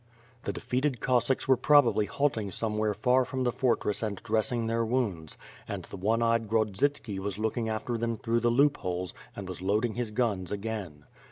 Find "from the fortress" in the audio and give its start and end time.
3.23-4.01